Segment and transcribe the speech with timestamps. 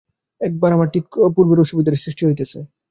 [0.41, 1.05] এখানে আবার ঠিক
[1.35, 2.59] পূর্বের অসুবিধারই সৃষ্টি হইতেছে।